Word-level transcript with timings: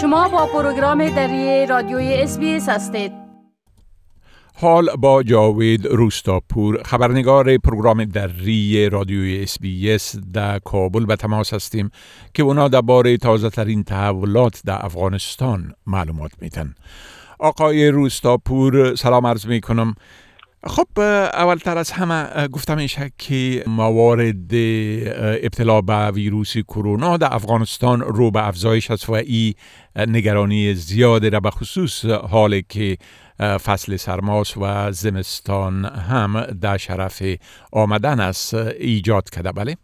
شما 0.00 0.28
با 0.28 0.46
پروگرام 0.46 1.08
دری 1.08 1.66
رادیوی 1.66 2.14
SBS 2.14 2.38
هستید. 2.68 3.12
حال 4.54 4.96
با 4.96 5.22
جاوید 5.22 5.86
روستاپور 5.86 6.82
خبرنگار 6.82 7.58
پروگرام 7.58 8.04
دری 8.04 8.88
رادیوی 8.88 9.46
SBS 9.92 10.16
در 10.32 10.58
کابل 10.58 11.06
به 11.06 11.16
تماس 11.16 11.54
هستیم 11.54 11.90
که 12.34 12.42
اونا 12.42 12.68
درباره 12.68 13.16
تازه 13.16 13.50
ترین 13.50 13.84
تحولات 13.84 14.62
در 14.66 14.84
افغانستان 14.84 15.74
معلومات 15.86 16.30
میتن 16.40 16.74
آقای 17.38 17.88
روستاپور 17.88 18.94
سلام 18.94 19.26
عرض 19.26 19.46
می 19.46 19.60
کنم 19.60 19.94
خب 20.66 21.00
اولتر 21.34 21.78
از 21.78 21.90
همه 21.92 22.48
گفتم 22.48 22.76
میشه 22.76 23.10
که 23.18 23.64
موارد 23.66 24.54
ابتلا 25.44 25.80
به 25.80 26.10
ویروس 26.10 26.58
کرونا 26.58 27.16
در 27.16 27.34
افغانستان 27.34 28.00
رو 28.00 28.30
به 28.30 28.48
افزایش 28.48 28.90
است 28.90 29.08
و 29.08 29.12
ای 29.12 29.54
نگرانی 29.96 30.74
زیاده 30.74 31.30
را 31.30 31.40
به 31.40 31.50
خصوص 31.50 32.04
حالی 32.04 32.62
که 32.68 32.96
فصل 33.40 33.96
سرماس 33.96 34.56
و 34.56 34.92
زمستان 34.92 35.84
هم 35.84 36.40
در 36.62 36.76
شرف 36.76 37.22
آمدن 37.72 38.20
است 38.20 38.54
ایجاد 38.80 39.30
کرده 39.30 39.52
بله؟ 39.52 39.76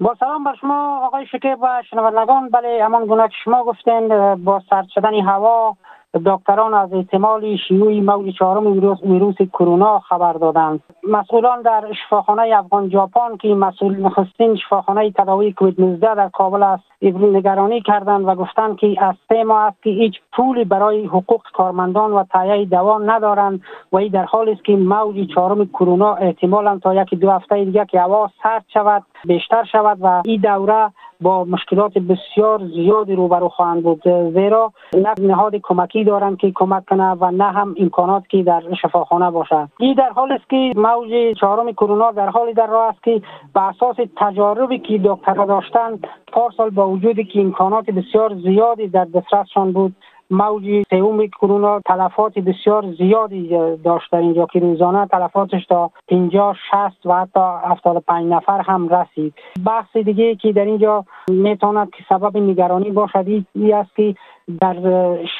با 0.00 0.16
سلام 0.20 0.44
بر 0.44 0.54
شما 0.60 1.06
آقای 1.06 1.26
شکیب 1.26 1.62
و 1.62 1.82
شنوندگان 1.90 2.48
بله 2.48 2.84
همان 2.84 3.06
گونه 3.06 3.28
که 3.28 3.34
شما 3.44 3.64
گفتین 3.64 4.34
با 4.34 4.62
سرد 4.70 4.88
شدن 4.94 5.14
هوا 5.14 5.76
دکتران 6.14 6.74
از 6.74 6.92
احتمال 6.92 7.56
شیوع 7.56 8.00
موج 8.00 8.34
چهارم 8.38 8.66
ویروس, 9.02 9.36
کرونا 9.52 9.98
خبر 9.98 10.32
دادند. 10.32 10.80
مسئولان 11.08 11.62
در 11.62 11.92
شفاخانه 11.92 12.56
افغان 12.56 12.90
ژاپن 12.90 13.36
که 13.36 13.48
مسئول 13.48 14.00
نخستین 14.00 14.56
شفاخانه 14.56 15.10
تداوی 15.10 15.52
کووید 15.52 15.80
19 15.80 16.14
در 16.14 16.28
کابل 16.28 16.62
است 16.62 16.84
نگرانی 17.02 17.80
کردند 17.80 18.28
و 18.28 18.34
گفتند 18.34 18.76
که 18.76 19.04
از 19.04 19.14
سه 19.28 19.44
ماه 19.44 19.62
است 19.62 19.82
که 19.82 19.90
هیچ 19.90 20.14
پولی 20.32 20.64
برای 20.64 21.06
حقوق 21.06 21.42
کارمندان 21.54 22.12
و 22.12 22.24
تهیه 22.24 22.64
دوا 22.64 22.98
ندارند 22.98 23.60
و 23.92 23.96
این 23.96 24.12
در 24.12 24.24
حالی 24.24 24.52
است 24.52 24.64
که 24.64 24.76
موج 24.76 25.34
چهارم 25.34 25.66
کرونا 25.66 26.14
احتمالا 26.14 26.78
تا 26.78 26.94
یک 26.94 27.14
دو 27.14 27.30
هفته 27.30 27.64
دیگه 27.64 27.84
که 27.84 28.00
هوا 28.00 28.30
سرد 28.42 28.64
شود 28.74 29.02
بیشتر 29.24 29.64
شود 29.64 29.98
و 30.00 30.22
این 30.24 30.40
دوره 30.40 30.90
با 31.20 31.44
مشکلات 31.44 31.98
بسیار 31.98 32.60
زیادی 32.74 33.14
روبرو 33.14 33.48
خواهند 33.48 33.82
بود. 33.82 34.02
زیرا 34.34 34.72
نه 34.94 35.14
نهاد 35.20 35.56
کمکی 35.56 36.04
دارند 36.04 36.36
که 36.36 36.52
کمک 36.54 36.84
کنه 36.84 37.10
و 37.10 37.30
نه 37.30 37.44
هم 37.44 37.74
امکانات 37.78 38.28
که 38.28 38.42
در 38.42 38.62
شفاخانه 38.82 39.30
باشد. 39.30 39.68
این 39.78 39.94
در 39.94 40.10
حال 40.10 40.32
است 40.32 40.50
که 40.50 40.72
موج 40.76 41.36
چهارم 41.40 41.72
کرونا 41.72 42.10
در 42.10 42.28
حالی 42.28 42.54
در 42.54 42.66
راه 42.66 42.88
است 42.88 43.02
که 43.02 43.22
به 43.54 43.62
اساس 43.62 43.96
تجاربی 44.16 44.78
که 44.78 45.00
دکترها 45.04 45.44
داشتند 45.44 46.06
پارسال 46.32 46.70
با 46.70 46.88
وجودی 46.88 47.24
که 47.24 47.40
امکانات 47.40 47.90
بسیار 47.90 48.34
زیادی 48.34 48.88
در 48.88 49.04
دسترسشان 49.04 49.72
بود 49.72 49.94
موج 50.30 50.82
سوم 50.90 51.26
کرونا 51.26 51.80
تلفات 51.80 52.38
بسیار 52.38 52.92
زیادی 52.98 53.48
داشت 53.84 54.12
در 54.12 54.18
اینجا 54.18 54.46
که 54.46 54.60
روزانه 54.60 55.06
تلفاتش 55.06 55.66
تا 55.66 55.90
50 56.08 56.56
60 56.70 57.06
و 57.06 57.14
حتی 57.14 57.40
75 57.70 58.32
نفر 58.32 58.60
هم 58.60 58.88
رسید. 58.88 59.34
بحث 59.66 59.96
دیگه 59.96 60.34
که 60.34 60.52
در 60.52 60.64
اینجا 60.64 61.04
می‌تواند 61.28 61.90
که 61.90 62.04
سبب 62.08 62.36
نگرانی 62.36 62.90
باشد 62.90 63.24
این 63.54 63.74
است 63.74 63.96
که 63.96 64.14
در 64.60 64.76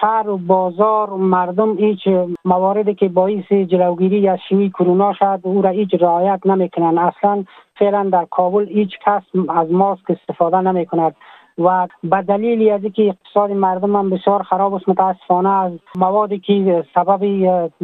شهر 0.01 0.29
و 0.29 0.37
بازار 0.37 1.11
مردم 1.11 1.77
هیچ 1.79 2.09
مواردی 2.45 2.95
که 2.95 3.09
باعث 3.09 3.53
جلوگیری 3.53 4.29
از 4.29 4.39
شیوع 4.49 4.69
کرونا 4.69 5.13
شد 5.13 5.41
او 5.43 5.63
را 5.63 5.71
هیچ 5.71 5.95
رعایت 6.01 6.41
نمی‌کنن 6.47 6.99
اصلا 6.99 7.45
فعلا 7.79 8.09
در 8.13 8.25
کابل 8.31 8.69
هیچ 8.69 8.91
کس 9.07 9.23
از 9.49 9.73
ماسک 9.73 10.11
استفاده 10.11 10.61
نمی 10.61 10.87
کند 10.87 11.17
و 11.61 11.89
به 12.05 12.23
دلیلی 12.23 12.71
از 12.71 12.83
اینکه 12.83 13.03
اقتصاد 13.03 13.51
مردم 13.51 13.97
هم 13.97 14.11
بسیار 14.11 14.43
خراب 14.43 14.75
است 14.75 14.89
متاسفانه 14.89 15.49
از 15.49 15.73
موادی 15.99 16.39
که 16.39 16.85
سبب 16.95 17.25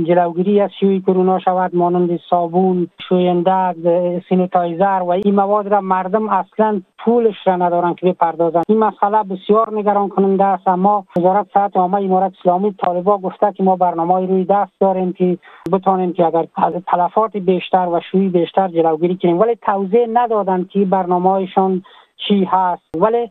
جلوگیری 0.02 0.60
از 0.60 0.70
شیوع 0.80 1.00
کرونا 1.00 1.38
شود 1.38 1.76
مانند 1.76 2.20
صابون 2.30 2.88
شوینده 3.08 3.74
sanitizer 4.28 5.02
و 5.02 5.10
این 5.10 5.34
مواد 5.34 5.68
را 5.68 5.80
مردم 5.80 6.28
اصلا 6.28 6.80
پولش 6.98 7.34
را 7.46 7.56
ندارن 7.56 7.94
که 7.94 8.06
بپردازن. 8.06 8.62
این 8.68 8.78
مسئله 8.78 9.22
بسیار 9.22 9.78
نگران 9.78 10.08
کننده 10.08 10.44
است 10.44 10.68
اما 10.68 11.04
وزارت 11.16 11.46
صحت 11.54 11.76
عامه 11.76 12.02
امارت 12.02 12.32
اسلامی 12.40 12.74
طالبان 12.84 13.18
گفته 13.18 13.52
که 13.52 13.62
ما 13.62 13.76
برنامه 13.76 14.26
روی 14.26 14.44
دست 14.44 14.72
داریم 14.80 15.12
که 15.12 15.38
بتانیم 15.72 16.12
که 16.12 16.26
اگر 16.26 16.46
تلفات 16.86 17.36
بیشتر 17.36 17.88
و 17.88 18.00
شوی 18.12 18.28
بیشتر 18.28 18.68
جلوگیری 18.68 19.18
کنیم. 19.22 19.38
ولی 19.38 19.56
توضیح 19.62 20.06
ندادن 20.12 20.64
که 20.64 20.84
برنامه 20.84 21.48
چی 22.28 22.44
هست. 22.44 22.82
ولی 22.96 23.30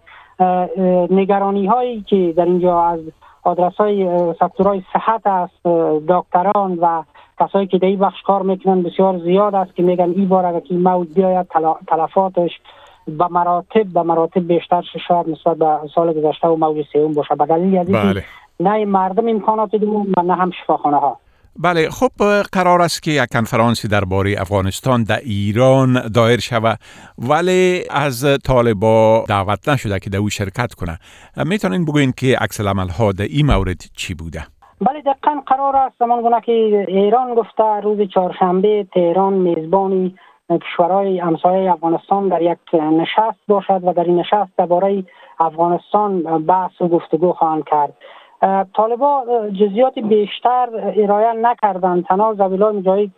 نگرانی 1.10 1.66
هایی 1.66 2.02
که 2.02 2.34
در 2.38 2.46
اینجا 2.46 2.82
از 2.82 3.00
آدرس 3.44 3.76
های 3.76 4.34
سکتورهای 4.40 4.84
صحت 4.94 5.28
است 5.28 5.68
دکتران 6.08 6.78
و 6.82 7.04
کسایی 7.40 7.68
که 7.68 7.78
در 7.78 7.88
این 7.88 8.00
بخش 8.00 8.22
کار 8.22 8.42
می‌کنن 8.42 8.84
بسیار 8.84 9.20
زیاد 9.20 9.56
است 9.56 9.76
که 9.76 9.84
میگن 9.84 10.10
این 10.10 10.28
بار 10.28 10.46
اگر 10.46 10.60
که 10.60 10.74
موج 10.74 11.08
بیاید 11.16 11.48
تلفاتش 11.88 12.52
به 13.08 13.28
مراتب 13.32 13.84
به 13.94 14.04
مراتب 14.04 14.48
بیشتر 14.48 14.84
شاید 15.08 15.30
نسبت 15.30 15.58
به 15.58 15.80
سال 15.96 16.14
گذشته 16.14 16.48
و 16.48 16.56
موج 16.56 16.86
سوم 16.94 17.14
باشه 17.14 17.36
به 17.36 17.46
دلیل 17.46 17.78
از 17.78 17.88
بله. 17.92 18.24
نه 18.60 18.86
مردم 18.86 19.28
امکانات 19.28 19.72
دیدن 19.72 19.88
و 19.88 20.22
نه 20.26 20.36
هم 20.36 20.52
شفاخانه 20.52 20.98
ها 20.98 21.18
بله 21.64 21.90
خب 21.90 22.12
قرار 22.52 22.82
است 22.82 23.04
که 23.04 23.12
یک 23.12 23.30
کنفرانسی 23.32 23.88
درباره 23.88 24.36
افغانستان 24.38 25.04
در 25.04 25.20
ایران 25.20 26.08
دایر 26.16 26.40
شود. 26.40 26.80
ولی 27.18 27.84
از 27.90 28.40
طالبا 28.46 29.24
دعوت 29.30 29.70
نشده 29.70 30.00
که 30.00 30.10
در 30.10 30.18
او 30.18 30.30
شرکت 30.30 30.74
کنه. 30.74 31.00
می‌تونین 31.46 31.86
بگوین 31.86 32.12
که 32.18 32.38
عکس 32.42 32.62
ها 33.00 33.12
در 33.12 33.24
این 33.24 33.46
مورد 33.46 33.82
چی 33.98 34.14
بوده؟ 34.14 34.44
بله 34.82 35.02
دقیقا 35.02 35.42
قرار 35.48 35.76
است 35.76 35.96
زمان 36.00 36.22
گونه 36.22 36.42
که 36.42 36.52
ایران 36.88 37.36
گفته 37.36 37.64
روز 37.84 38.10
چهارشنبه 38.14 38.88
تهران 38.94 39.34
میزبانی 39.34 40.16
کشورهای 40.50 41.20
همسایه 41.20 41.72
افغانستان 41.72 42.30
در 42.30 42.42
یک 42.42 42.58
نشست 42.74 43.40
باشد 43.48 43.82
و 43.84 43.94
در 43.94 44.04
این 44.04 44.20
نشست 44.20 44.52
درباره 44.58 45.04
افغانستان 45.40 46.46
بحث 46.46 46.82
و 46.82 46.88
گفتگو 46.88 47.34
خواهند 47.34 47.64
کرد. 47.64 47.94
طالبا 48.74 49.24
جزیات 49.60 50.00
بیشتر 50.00 50.70
ارائه 50.74 51.34
نکردند. 51.34 52.06
تنها 52.06 52.34
زبیلای 52.34 52.78
مجاهد 52.78 53.10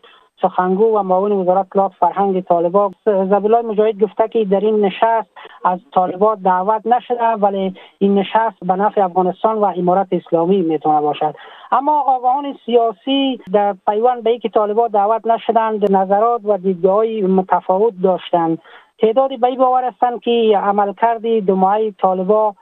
سخنگو 0.41 0.97
و 0.97 1.03
معاون 1.03 1.31
وزارت 1.31 1.65
اطلاعات 1.65 1.91
فرهنگ 1.99 2.41
طالبا 2.41 2.91
زبیلای 3.05 3.61
مجاهد 3.61 4.03
گفته 4.03 4.27
که 4.27 4.45
در 4.45 4.59
این 4.59 4.85
نشست 4.85 5.29
از 5.65 5.79
طالبا 5.93 6.35
دعوت 6.35 6.87
نشده 6.87 7.23
ولی 7.23 7.75
این 7.99 8.19
نشست 8.19 8.57
به 8.61 8.75
نفع 8.75 9.01
افغانستان 9.01 9.57
و 9.57 9.65
امارت 9.65 10.07
اسلامی 10.11 10.61
می‌تونه 10.61 11.01
باشد. 11.01 11.35
اما 11.71 12.01
آگاهان 12.01 12.57
سیاسی 12.65 13.39
در 13.53 13.75
پیوند 13.87 14.23
به 14.23 14.29
اینکه 14.29 14.49
طالبا 14.49 14.87
دعوت 14.87 15.27
نشدند 15.27 15.91
نظرات 15.91 16.41
و 16.43 16.57
دیدگاه 16.57 17.05
متفاوت 17.05 17.93
داشتند. 18.03 18.57
تعدادی 18.99 19.37
به 19.37 19.55
باور 19.55 19.83
هستند 19.83 20.21
که 20.21 20.59
عملکرد 20.63 21.25
دو 21.45 21.55
ماهه 21.55 21.91
طالبا 21.91 22.55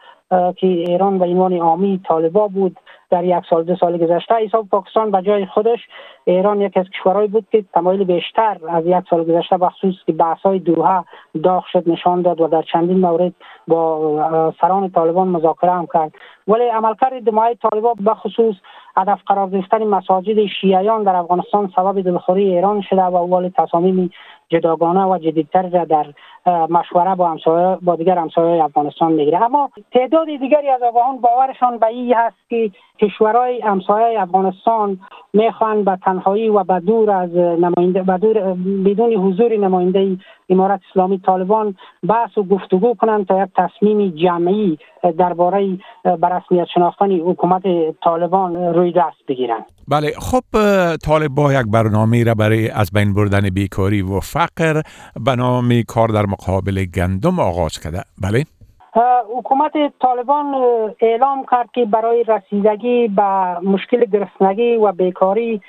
که 0.58 0.68
ایران 0.68 1.20
به 1.20 1.26
عنوان 1.26 1.58
عامی 1.58 2.02
طالبا 2.08 2.48
بود 2.48 2.80
در 3.10 3.24
یک 3.24 3.44
سال 3.50 3.64
دو 3.64 3.76
سال 3.76 3.98
گذشته. 3.98 4.36
حساب 4.36 4.70
پاکستان 4.70 5.12
به 5.12 5.22
جای 5.22 5.46
خودش 5.46 5.80
ایران 6.26 6.62
یک 6.62 6.78
از 6.78 6.86
کشورهایی 6.90 7.28
بود 7.28 7.48
که 7.52 7.66
تمایل 7.74 8.04
بیشتر 8.04 8.58
از 8.70 8.86
یک 8.86 9.04
سال 9.10 9.24
گذشته 9.24 9.58
بخصوص 9.58 9.96
که 10.06 10.14
بحث 10.14 10.42
های 10.42 10.60
دوها 10.60 11.06
داغ 11.44 11.66
شد 11.72 11.90
نشان 11.90 12.22
داد 12.22 12.42
و 12.42 12.48
در 12.48 12.62
چندین 12.62 13.00
مورد 13.00 13.34
با 13.68 14.54
سران 14.62 14.92
طالبان 14.92 15.28
مذاکره 15.28 15.72
هم 15.72 15.88
کرد. 15.94 16.12
ولی 16.48 16.64
عملکرد 16.64 17.24
دمای 17.24 17.56
طالبان 17.56 17.96
بخصوص 18.06 18.56
هدف 18.98 19.20
قرار 19.26 19.50
گرفتن 19.50 19.84
مساجد 19.84 20.46
شیعیان 20.62 21.04
در 21.04 21.16
افغانستان 21.16 21.72
سبب 21.76 22.02
دلخوری 22.02 22.44
ایران 22.44 22.82
شده 22.82 23.02
و 23.02 23.16
اول 23.16 23.50
تصامیم 23.58 24.12
جداگانه 24.50 25.06
و 25.06 25.18
جدیدتر 25.18 25.70
را 25.70 25.86
در 25.86 26.06
مشوره 26.70 27.16
با 27.16 27.30
همسایه 27.30 27.78
با 27.82 27.96
دیگر 27.96 28.18
همسایه 28.18 28.64
افغانستان 28.64 29.12
می‌گیره. 29.12 29.44
اما 29.44 29.70
تعداد 29.92 30.28
دیگری 30.28 30.70
از 30.70 30.82
آگاهان 30.84 31.18
باورشان 31.18 31.78
به 31.78 31.88
این 31.88 32.14
هست 32.14 32.36
که 32.50 32.72
کشورهای 33.00 33.62
همسایه 33.62 34.22
افغانستان 34.22 35.00
می‌خوان 35.34 35.84
به 35.84 35.98
تنهایی 36.06 36.50
و 36.50 36.64
به 36.64 36.80
دور 36.80 37.12
از 37.12 37.36
نماینده 37.36 38.04
به 38.04 38.18
دور 38.18 38.34
بدون 38.86 39.14
حضور 39.14 39.58
نماینده 39.58 40.18
امارت 40.50 40.80
اسلامی 40.92 41.20
طالبان 41.20 41.76
بحث 42.08 42.38
و 42.38 42.44
گفتگو 42.44 42.94
کنند 42.94 43.28
تا 43.28 43.44
یک 43.44 43.50
تصمیم 43.58 44.10
جمعی 44.10 44.78
درباره 45.18 45.78
برسمیت 46.20 46.66
شناختن 46.66 47.12
حکومت 47.12 47.64
طالبان 48.04 48.56
روی 48.56 48.92
دست 48.92 49.26
بگیرند. 49.28 49.66
بله 49.88 50.12
خب 50.20 50.44
طالب 50.98 51.40
یک 51.40 51.72
برنامه 51.74 52.24
را 52.24 52.34
برای 52.34 52.70
از 52.70 52.92
بین 52.92 53.14
بردن 53.14 53.50
بیکاری 53.50 54.02
و 54.02 54.20
فقر 54.20 54.82
به 55.26 55.36
نام 55.36 55.82
کار 55.88 56.08
در 56.08 56.26
مقابل 56.26 56.86
گندم 56.86 57.40
آغاز 57.40 57.80
کرده. 57.80 58.02
بله. 58.22 58.44
حکومت 59.38 59.72
طالبان 60.02 60.46
اعلام 61.02 61.46
کرد 61.52 61.70
که 61.74 61.86
برای 61.86 62.24
رسیدگی 62.24 63.08
به 63.08 63.60
مشکل 63.60 64.06
گرسنگی 64.06 64.76
و 64.76 64.92
بیکاری 64.92 65.62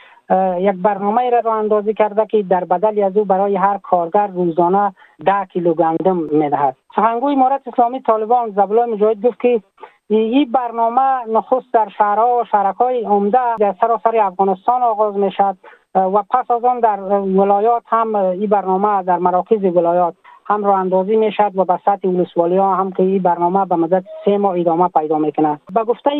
یک 0.58 0.76
برنامه 0.82 1.30
را 1.30 1.40
راه 1.40 1.56
اندازی 1.56 1.94
کرده 1.94 2.26
که 2.26 2.42
در 2.42 2.64
بدل 2.64 3.02
از 3.02 3.16
او 3.16 3.24
برای 3.24 3.56
هر 3.56 3.78
کارگر 3.78 4.26
روزانه 4.26 4.94
ده 5.26 5.44
کیلو 5.52 5.74
گندم 5.74 6.16
می‌دهد. 6.16 6.76
سخنگوی 6.96 7.32
امارت 7.32 7.68
اسلامی 7.68 8.02
طالبان 8.02 8.50
زبلای 8.50 8.92
مجاهد 8.92 9.26
گفت 9.26 9.40
که 9.40 9.62
این 10.08 10.52
برنامه 10.52 11.26
نخست 11.28 11.72
در 11.72 11.88
شهرها 11.98 12.38
و 12.40 12.44
شهرکای 12.44 13.04
عمده 13.04 13.56
در 13.58 13.74
سراسر 13.80 14.16
افغانستان 14.16 14.82
آغاز 14.82 15.16
می 15.16 15.32
شد 15.32 15.56
و 15.94 16.22
پس 16.30 16.50
از 16.50 16.64
آن 16.64 16.80
در 16.80 17.00
ولایات 17.00 17.82
هم 17.86 18.14
این 18.14 18.46
برنامه 18.46 19.02
در 19.02 19.18
مراکز 19.18 19.64
ولایات 19.64 20.14
هم 20.48 20.64
رو 20.64 20.70
اندازی 20.70 21.16
می 21.16 21.30
و 21.54 21.64
به 21.64 21.78
سطح 21.84 22.08
ولسوالی 22.08 22.56
ها 22.56 22.74
هم 22.74 22.92
که 22.92 23.02
این 23.02 23.22
برنامه 23.22 23.64
به 23.64 23.76
مدت 23.76 24.04
سه 24.24 24.38
ماه 24.38 24.58
ادامه 24.58 24.88
پیدا 24.88 25.18
می‌کنه 25.18 25.60
به 25.74 25.84
گفته 25.84 26.10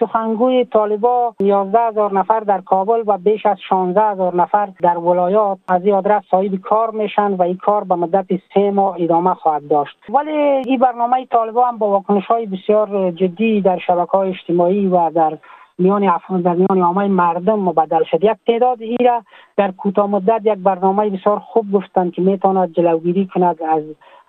سخنگوی 0.00 0.64
طالبا 0.64 1.34
11 1.40 1.78
هزار 1.78 2.12
نفر 2.12 2.40
در 2.40 2.60
کابل 2.60 3.02
و 3.06 3.18
بیش 3.18 3.46
از 3.46 3.56
16 3.68 4.02
هزار 4.02 4.36
نفر 4.36 4.68
در 4.82 4.98
ولایات 4.98 5.58
از 5.68 5.84
این 5.84 5.94
آدرس 5.94 6.22
صاحب 6.30 6.54
کار 6.54 6.90
میشن 6.90 7.32
و 7.32 7.42
این 7.42 7.56
کار 7.56 7.84
به 7.84 7.94
مدت 7.94 8.26
سه 8.54 8.70
ماه 8.70 8.96
ادامه 8.98 9.34
خواهد 9.34 9.68
داشت. 9.68 9.96
ولی 10.08 10.30
این 10.66 10.78
برنامه 10.78 11.26
طالبا 11.26 11.68
هم 11.68 11.78
با 11.78 11.90
واکنش 11.90 12.26
های 12.26 12.46
بسیار 12.46 13.10
جدی 13.10 13.60
در 13.60 13.78
شبکه 13.78 14.10
های 14.10 14.30
اجتماعی 14.30 14.86
و 14.86 15.10
در 15.10 15.38
میان 15.78 16.04
افغان 16.04 16.40
در 16.42 16.54
میان 16.54 16.80
عامه 16.82 17.08
مردم 17.08 17.58
مبدل 17.58 18.04
شد. 18.10 18.24
یک 18.24 18.36
تعداد 18.46 18.82
ایره 18.82 19.22
در 19.56 19.70
کوتاه 19.70 20.06
مدت 20.06 20.40
یک 20.44 20.58
برنامه 20.58 21.10
بسیار 21.10 21.38
خوب 21.38 21.72
گفتند 21.72 22.12
که 22.12 22.22
می‌تواند 22.22 22.72
جلوگیری 22.72 23.26
کند 23.34 23.62
از 23.62 23.82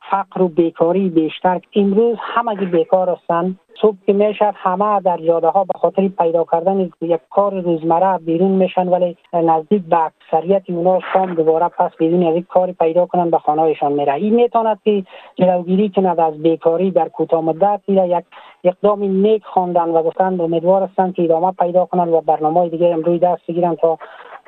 فقر 0.10 0.42
و 0.42 0.48
بیکاری 0.48 1.10
بیشتر. 1.10 1.62
امروز 1.76 2.18
همه 2.20 2.56
بیکار 2.56 3.10
هستند 3.10 3.60
صبح 3.82 3.96
که 4.06 4.14
می‌شد 4.14 4.54
همه 4.56 5.00
در 5.02 5.18
جاده 5.18 5.48
ها 5.48 5.64
به 5.64 5.80
خاطر 5.80 6.08
پیدا 6.08 6.46
کردن 6.52 6.90
یک 7.02 7.20
کار 7.30 7.62
روزمره 7.62 8.18
بیرون 8.18 8.52
میشن 8.52 8.88
ولی 8.88 9.18
نزدیک 9.34 9.82
به 9.82 9.98
اکثریت 10.06 10.64
اونا 10.70 11.00
شام 11.14 11.34
دوباره 11.34 11.68
پس 11.68 11.92
بدون 12.00 12.28
از 12.28 12.36
یک 12.36 12.48
کاری 12.48 12.74
پیدا 12.74 13.06
کنن 13.06 13.30
به 13.30 13.38
خانهشان 13.38 13.92
میره 13.92 14.14
این 14.14 14.36
می‌تواند 14.36 14.80
که 14.84 15.04
جلوگیری 15.36 15.90
کند 15.90 16.20
از 16.20 16.42
بیکاری 16.42 16.92
در 16.92 17.10
کوتاه 17.10 17.42
مدت 17.42 17.82
یک 17.88 18.26
اقدام 18.66 19.04
نیک 19.04 19.44
خواندن 19.46 19.90
و 19.90 20.04
گفتند 20.04 20.42
امیدوار 20.42 20.84
هستند 20.84 21.16
که 21.16 21.24
ادامه 21.24 21.52
پیدا 21.52 21.86
کنند 21.86 22.14
و 22.14 22.22
برنامه 22.22 22.70
دیگه 22.70 22.94
هم 22.94 23.18
دست 23.18 23.48
بگیرن 23.48 23.76
تا 23.76 23.98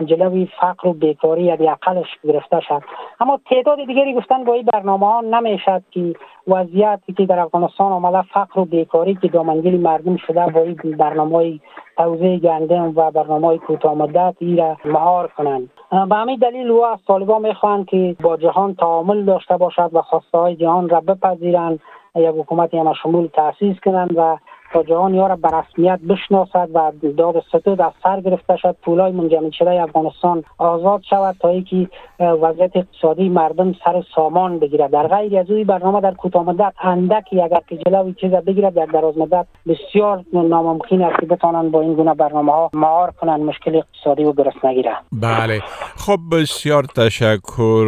جلوی 0.05 0.49
فقر 0.61 0.87
و 0.87 0.93
بیکاری 0.93 1.43
یا 1.43 1.53
اقلش 1.53 2.07
گرفته 2.23 2.59
شد. 2.59 2.81
اما 3.19 3.39
تعداد 3.49 3.77
دیگری 3.85 4.13
گفتن 4.13 4.43
با 4.43 4.53
این 4.53 4.65
برنامه 4.73 5.05
ها 5.05 5.21
نمی‌شد 5.21 5.83
که 5.91 6.13
وضعیتی 6.47 7.13
که 7.13 7.25
در 7.25 7.39
افغانستان 7.39 7.91
آمده 7.91 8.21
فقر 8.21 8.59
و 8.59 8.65
بیکاری 8.65 9.15
که 9.15 9.27
دامنگیری 9.27 9.77
مردم 9.77 10.17
شده 10.17 10.45
با 10.45 10.61
این 10.61 10.97
برنامه 10.97 11.59
توزیع 11.97 12.37
گندم 12.37 12.93
و 12.95 13.11
برنامه 13.11 13.57
کوتاه 13.57 13.93
مدت 13.93 14.35
را 14.57 14.77
مهار 14.85 15.27
کنند. 15.37 15.69
به 16.09 16.15
همین 16.15 16.39
دلیل 16.39 16.71
او 16.71 16.85
از 16.85 16.99
طالبان 17.07 17.53
که 17.85 18.15
با 18.23 18.37
جهان 18.37 18.75
تعامل 18.75 19.25
داشته 19.25 19.57
باشد 19.57 19.89
و 19.93 20.01
خواسته 20.01 20.37
های 20.37 20.55
جهان 20.55 20.89
را 20.89 21.01
بپذیرند. 21.01 21.79
یک 22.17 22.35
حکومت 22.35 22.73
هم 22.73 22.93
شمول 22.93 23.27
تاسیس 23.27 23.77
کنند 23.85 24.17
و 24.17 24.37
تا 24.73 24.83
جهان 24.83 25.13
یا 25.13 25.27
را 25.27 25.35
به 25.35 25.49
رسمیت 25.49 25.99
بشناسد 26.09 26.69
و 26.73 26.91
داد 27.17 27.43
ستود 27.49 27.81
از 27.81 27.91
سر 28.03 28.21
گرفته 28.21 28.57
شد. 28.57 28.75
پولای 28.83 29.11
منجمد 29.11 29.51
شده 29.51 29.81
افغانستان 29.81 30.43
آزاد 30.57 31.01
شود 31.09 31.35
تا 31.39 31.49
اینکه 31.49 31.89
وضعیت 32.19 32.71
اقتصادی 32.75 33.29
مردم 33.29 33.75
سر 33.85 34.03
سامان 34.15 34.59
بگیرد. 34.59 34.91
در 34.91 35.07
غیر 35.07 35.39
از 35.39 35.51
اوی 35.51 35.63
برنامه 35.63 36.01
در 36.01 36.13
کوتاه 36.13 36.43
مدت 36.43 36.73
اندکی 36.81 37.41
اگر 37.41 37.61
که 37.69 37.77
جلوی 37.77 38.13
چیز 38.21 38.31
بگیرد 38.31 38.73
در 38.73 38.85
دراز 38.85 39.17
مدت 39.17 39.45
بسیار 39.67 40.23
ناممکن 40.33 41.01
است 41.01 41.19
که 41.19 41.25
بتانند 41.25 41.71
با 41.71 41.81
این 41.81 41.93
گونه 41.93 42.13
برنامه 42.13 42.51
ها 42.51 42.69
مهار 42.73 43.11
کنند 43.11 43.39
مشکل 43.39 43.75
اقتصادی 43.75 44.23
و 44.23 44.33
گرسنگی 44.33 44.83
بله. 45.11 45.59
خب 45.95 46.17
بسیار 46.31 46.83
تشکر 46.83 47.85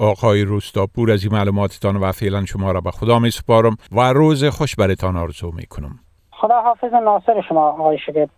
آقای 0.00 0.44
روستاپور 0.44 1.10
از 1.10 1.24
این 1.24 1.32
معلوماتتان 1.32 1.96
و 1.96 2.12
فعلا 2.12 2.44
شما 2.44 2.72
را 2.72 2.80
به 2.80 2.90
خدا 2.90 3.18
می 3.18 3.30
سپارم 3.30 3.76
و 3.92 4.12
روز 4.12 4.44
خوش 4.44 4.76
برتان 4.76 5.16
آرزو 5.16 5.50
می 5.56 5.66
کنم. 5.66 5.98
خدا 6.44 6.60
حافظ 6.60 6.92
ناصر 6.92 7.40
شما 7.48 7.68
آقای 7.68 7.98
شگفت 7.98 8.32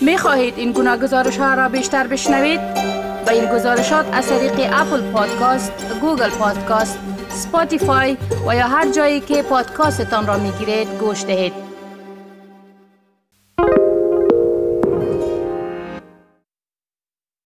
می 0.00 0.18
خواهید 0.18 0.58
این 0.58 0.72
گونه 0.72 0.96
گزارش 0.96 1.38
ها 1.38 1.54
را 1.54 1.68
بیشتر 1.68 2.06
بشنوید؟ 2.06 2.60
با 3.26 3.32
این 3.32 3.54
گزارشات 3.54 4.06
از 4.12 4.28
طریق 4.28 4.70
Apple 4.72 5.12
Podcast، 5.12 6.00
Google 6.00 6.30
Podcast، 6.30 6.98
Spotify 7.28 8.16
و 8.48 8.54
یا 8.54 8.66
هر 8.66 8.92
جایی 8.92 9.20
که 9.20 9.42
پادکاستتان 9.42 10.26
را 10.26 10.38
می 10.38 10.50
گیرید 10.50 10.88
گوش 11.00 11.24
دهید. 11.24 11.67